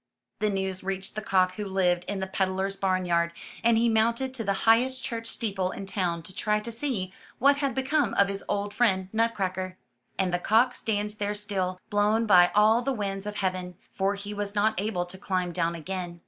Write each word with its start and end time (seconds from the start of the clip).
109 0.39 0.65
MY 0.65 0.69
BOOK 0.71 0.73
HOUSE 0.73 0.81
The 0.81 0.83
news 0.83 0.83
reached 0.87 1.15
the 1.15 1.21
cock 1.21 1.53
who 1.57 1.65
lived 1.67 2.05
in 2.05 2.19
the 2.21 2.25
ped 2.25 2.49
dler's 2.49 2.75
barnyard, 2.75 3.33
and 3.63 3.77
he 3.77 3.87
mounted 3.87 4.33
to 4.33 4.43
the 4.43 4.53
highest 4.65 5.03
church 5.03 5.27
steeple 5.27 5.69
in 5.69 5.85
town 5.85 6.23
to 6.23 6.33
try 6.33 6.59
to 6.59 6.71
see 6.71 7.13
what 7.37 7.57
had 7.57 7.75
become 7.75 8.15
of 8.15 8.27
his 8.27 8.43
old 8.49 8.73
friend 8.73 9.09
Nutcracker. 9.13 9.77
And 10.17 10.33
the 10.33 10.39
cock 10.39 10.73
stands 10.73 11.17
there 11.17 11.35
still, 11.35 11.79
blown 11.91 12.25
by 12.25 12.49
all 12.55 12.81
the 12.81 12.91
winds 12.91 13.27
of 13.27 13.35
heaven, 13.35 13.75
for 13.93 14.15
he 14.15 14.33
was 14.33 14.55
not 14.55 14.73
able 14.81 15.05
to 15.05 15.19
climb 15.19 15.51
down 15.51 15.75
again. 15.75 16.19